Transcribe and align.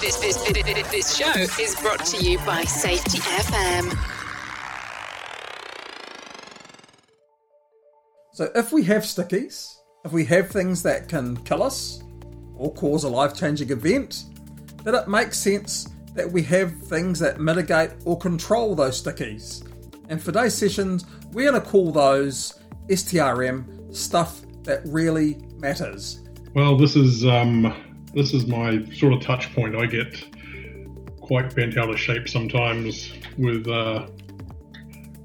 This, 0.00 0.16
this, 0.16 0.36
this, 0.36 0.90
this 0.90 1.16
show 1.16 1.32
is 1.40 1.74
brought 1.80 2.04
to 2.04 2.22
you 2.22 2.38
by 2.40 2.64
Safety 2.64 3.16
FM. 3.16 3.96
So, 8.34 8.50
if 8.54 8.72
we 8.72 8.82
have 8.84 9.04
STKYs, 9.04 9.76
if 10.04 10.12
we 10.12 10.26
have 10.26 10.50
things 10.50 10.82
that 10.82 11.08
can 11.08 11.38
kill 11.38 11.62
us 11.62 12.02
or 12.56 12.74
cause 12.74 13.04
a 13.04 13.08
life 13.08 13.34
changing 13.34 13.70
event, 13.70 14.24
then 14.84 14.94
it 14.94 15.08
makes 15.08 15.38
sense 15.38 15.88
that 16.14 16.30
we 16.30 16.42
have 16.42 16.78
things 16.82 17.18
that 17.20 17.40
mitigate 17.40 17.92
or 18.04 18.18
control 18.18 18.74
those 18.74 19.02
STKYs. 19.02 19.66
And 20.10 20.20
for 20.20 20.26
today's 20.26 20.52
sessions, 20.52 21.06
we're 21.32 21.50
going 21.50 21.62
to 21.62 21.66
call 21.66 21.90
those 21.90 22.52
STRM 22.88 23.96
stuff 23.96 24.42
that 24.64 24.82
really 24.84 25.38
matters. 25.56 26.20
Well, 26.54 26.76
this 26.76 26.96
is 26.96 27.24
um, 27.24 27.74
this 28.16 28.32
is 28.32 28.46
my 28.46 28.82
sort 28.92 29.12
of 29.12 29.20
touch 29.20 29.54
point. 29.54 29.76
I 29.76 29.84
get 29.84 30.24
quite 31.20 31.54
bent 31.54 31.76
out 31.76 31.90
of 31.90 32.00
shape 32.00 32.28
sometimes 32.28 33.12
with 33.36 33.68
uh, 33.68 34.06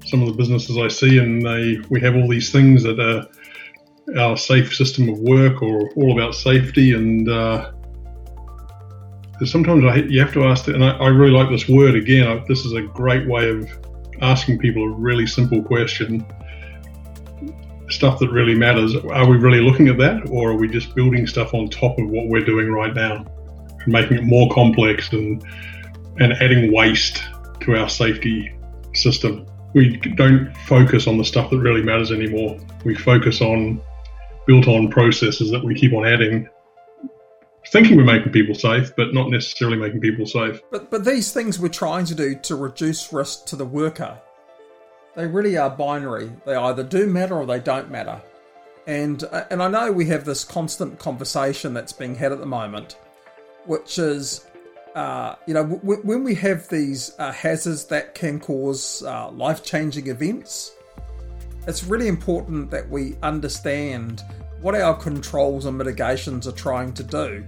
some 0.04 0.20
of 0.20 0.28
the 0.28 0.34
businesses 0.34 0.76
I 0.76 0.88
see, 0.88 1.18
and 1.18 1.44
they 1.44 1.78
we 1.88 2.00
have 2.02 2.14
all 2.14 2.28
these 2.28 2.52
things 2.52 2.82
that 2.82 3.00
are 3.00 3.26
our 4.20 4.36
safe 4.36 4.74
system 4.74 5.08
of 5.08 5.18
work 5.20 5.62
or 5.62 5.90
all 5.96 6.12
about 6.12 6.34
safety, 6.34 6.92
and 6.92 7.28
uh, 7.30 7.72
sometimes 9.46 9.84
I, 9.84 9.96
you 10.10 10.20
have 10.20 10.34
to 10.34 10.44
ask, 10.44 10.68
and 10.68 10.84
I, 10.84 10.90
I 10.98 11.08
really 11.08 11.32
like 11.32 11.48
this 11.48 11.66
word 11.68 11.96
again. 11.96 12.44
This 12.46 12.66
is 12.66 12.74
a 12.74 12.82
great 12.82 13.26
way 13.26 13.48
of 13.48 13.66
asking 14.20 14.58
people 14.58 14.84
a 14.84 14.90
really 14.90 15.26
simple 15.26 15.62
question 15.62 16.26
stuff 17.92 18.18
that 18.18 18.30
really 18.30 18.54
matters, 18.54 18.96
are 18.96 19.28
we 19.28 19.36
really 19.36 19.60
looking 19.60 19.88
at 19.88 19.98
that, 19.98 20.28
or 20.30 20.50
are 20.50 20.56
we 20.56 20.68
just 20.68 20.94
building 20.94 21.26
stuff 21.26 21.54
on 21.54 21.68
top 21.68 21.98
of 21.98 22.08
what 22.10 22.28
we're 22.28 22.44
doing 22.44 22.70
right 22.70 22.94
now 22.94 23.24
and 23.84 23.86
making 23.86 24.18
it 24.18 24.24
more 24.24 24.50
complex 24.50 25.12
and 25.12 25.42
and 26.20 26.32
adding 26.34 26.72
waste 26.72 27.22
to 27.60 27.76
our 27.76 27.88
safety 27.88 28.52
system? 28.94 29.46
We 29.74 29.96
don't 29.96 30.54
focus 30.66 31.06
on 31.06 31.16
the 31.16 31.24
stuff 31.24 31.50
that 31.50 31.58
really 31.58 31.82
matters 31.82 32.12
anymore. 32.12 32.58
We 32.84 32.94
focus 32.94 33.40
on 33.40 33.80
built 34.46 34.66
on 34.66 34.90
processes 34.90 35.50
that 35.50 35.64
we 35.64 35.74
keep 35.74 35.92
on 35.92 36.06
adding 36.06 36.48
thinking 37.72 37.96
we're 37.96 38.04
making 38.04 38.32
people 38.32 38.54
safe, 38.54 38.94
but 38.96 39.14
not 39.14 39.30
necessarily 39.30 39.78
making 39.78 40.00
people 40.00 40.26
safe. 40.26 40.60
But 40.70 40.90
but 40.90 41.04
these 41.04 41.32
things 41.32 41.58
we're 41.58 41.68
trying 41.68 42.04
to 42.06 42.14
do 42.14 42.34
to 42.34 42.56
reduce 42.56 43.12
risk 43.12 43.46
to 43.46 43.56
the 43.56 43.64
worker 43.64 44.18
they 45.14 45.26
really 45.26 45.56
are 45.56 45.70
binary. 45.70 46.32
They 46.44 46.54
either 46.54 46.82
do 46.82 47.06
matter 47.06 47.36
or 47.36 47.46
they 47.46 47.60
don't 47.60 47.90
matter. 47.90 48.20
And 48.86 49.22
uh, 49.24 49.44
and 49.50 49.62
I 49.62 49.68
know 49.68 49.92
we 49.92 50.06
have 50.06 50.24
this 50.24 50.44
constant 50.44 50.98
conversation 50.98 51.72
that's 51.74 51.92
being 51.92 52.14
had 52.14 52.32
at 52.32 52.40
the 52.40 52.46
moment, 52.46 52.96
which 53.66 53.98
is, 53.98 54.46
uh, 54.94 55.36
you 55.46 55.54
know, 55.54 55.64
w- 55.64 56.02
when 56.02 56.24
we 56.24 56.34
have 56.36 56.68
these 56.68 57.12
uh, 57.18 57.30
hazards 57.30 57.84
that 57.86 58.14
can 58.14 58.40
cause 58.40 59.02
uh, 59.04 59.30
life 59.30 59.62
changing 59.62 60.08
events, 60.08 60.72
it's 61.68 61.84
really 61.84 62.08
important 62.08 62.70
that 62.72 62.88
we 62.88 63.16
understand 63.22 64.24
what 64.60 64.74
our 64.74 64.94
controls 64.94 65.66
and 65.66 65.78
mitigations 65.78 66.48
are 66.48 66.52
trying 66.52 66.92
to 66.94 67.04
do. 67.04 67.44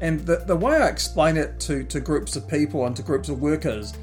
And 0.00 0.20
the, 0.20 0.36
the 0.38 0.56
way 0.56 0.76
I 0.76 0.88
explain 0.88 1.36
it 1.36 1.60
to, 1.60 1.84
to 1.84 2.00
groups 2.00 2.36
of 2.36 2.48
people 2.48 2.86
and 2.86 2.96
to 2.96 3.02
groups 3.02 3.28
of 3.28 3.40
workers 3.40 3.94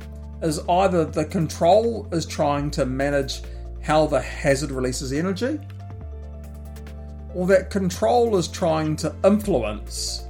is 0.41 0.59
either 0.67 1.05
the 1.05 1.25
control 1.25 2.07
is 2.11 2.25
trying 2.25 2.71
to 2.71 2.85
manage 2.85 3.41
how 3.81 4.07
the 4.07 4.21
hazard 4.21 4.71
releases 4.71 5.13
energy, 5.13 5.59
or 7.33 7.47
that 7.47 7.69
control 7.69 8.35
is 8.37 8.47
trying 8.47 8.95
to 8.97 9.15
influence 9.23 10.27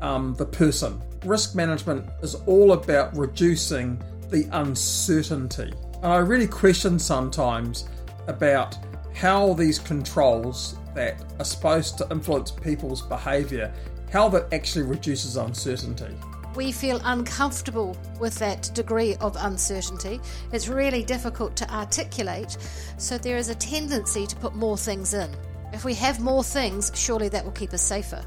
um, 0.00 0.34
the 0.34 0.46
person. 0.46 1.00
Risk 1.24 1.54
management 1.54 2.08
is 2.22 2.34
all 2.46 2.72
about 2.72 3.16
reducing 3.16 4.02
the 4.30 4.48
uncertainty. 4.52 5.72
And 6.02 6.12
I 6.12 6.18
really 6.18 6.48
question 6.48 6.98
sometimes 6.98 7.88
about 8.26 8.76
how 9.14 9.52
these 9.54 9.78
controls 9.78 10.76
that 10.94 11.22
are 11.38 11.44
supposed 11.44 11.98
to 11.98 12.08
influence 12.10 12.50
people's 12.50 13.02
behavior, 13.02 13.72
how 14.10 14.28
that 14.30 14.52
actually 14.52 14.84
reduces 14.84 15.36
uncertainty 15.36 16.14
we 16.54 16.72
feel 16.72 17.00
uncomfortable 17.04 17.96
with 18.20 18.38
that 18.38 18.70
degree 18.74 19.16
of 19.16 19.36
uncertainty. 19.38 20.20
It's 20.52 20.68
really 20.68 21.02
difficult 21.02 21.56
to 21.56 21.74
articulate, 21.74 22.56
so 22.98 23.18
there 23.18 23.36
is 23.36 23.48
a 23.48 23.54
tendency 23.54 24.26
to 24.26 24.36
put 24.36 24.54
more 24.54 24.76
things 24.76 25.14
in. 25.14 25.30
If 25.72 25.84
we 25.84 25.94
have 25.94 26.20
more 26.20 26.44
things, 26.44 26.92
surely 26.94 27.28
that 27.30 27.44
will 27.44 27.52
keep 27.52 27.72
us 27.72 27.82
safer. 27.82 28.24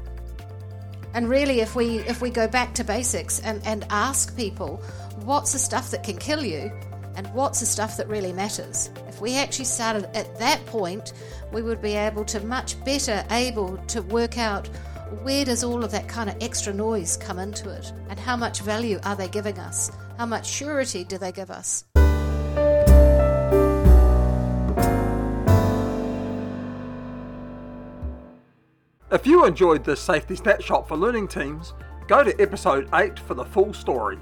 And 1.14 1.28
really, 1.28 1.60
if 1.60 1.74
we 1.74 2.00
if 2.00 2.20
we 2.20 2.30
go 2.30 2.46
back 2.46 2.74
to 2.74 2.84
basics 2.84 3.40
and, 3.40 3.64
and 3.64 3.86
ask 3.90 4.36
people, 4.36 4.82
what's 5.24 5.52
the 5.52 5.58
stuff 5.58 5.90
that 5.92 6.02
can 6.02 6.18
kill 6.18 6.44
you, 6.44 6.70
and 7.14 7.26
what's 7.32 7.60
the 7.60 7.66
stuff 7.66 7.96
that 7.96 8.08
really 8.08 8.32
matters? 8.32 8.90
If 9.08 9.20
we 9.20 9.36
actually 9.36 9.64
started 9.64 10.04
at 10.14 10.38
that 10.38 10.64
point, 10.66 11.14
we 11.52 11.62
would 11.62 11.80
be 11.80 11.94
able 11.94 12.24
to 12.26 12.40
much 12.40 12.82
better 12.84 13.24
able 13.30 13.78
to 13.88 14.02
work 14.02 14.36
out 14.36 14.68
where 15.22 15.44
does 15.44 15.62
all 15.62 15.84
of 15.84 15.92
that 15.92 16.08
kind 16.08 16.28
of 16.28 16.36
extra 16.40 16.72
noise 16.72 17.16
come 17.16 17.38
into 17.38 17.70
it? 17.70 17.92
And 18.08 18.18
how 18.18 18.36
much 18.36 18.60
value 18.60 18.98
are 19.04 19.14
they 19.14 19.28
giving 19.28 19.58
us? 19.58 19.90
How 20.18 20.26
much 20.26 20.46
surety 20.46 21.04
do 21.04 21.18
they 21.18 21.32
give 21.32 21.50
us? 21.50 21.84
If 29.12 29.24
you 29.24 29.44
enjoyed 29.44 29.84
this 29.84 30.00
safety 30.00 30.34
snapshot 30.34 30.88
for 30.88 30.96
learning 30.96 31.28
teams, 31.28 31.74
go 32.08 32.24
to 32.24 32.40
episode 32.40 32.88
8 32.92 33.18
for 33.20 33.34
the 33.34 33.44
full 33.44 33.72
story. 33.72 34.18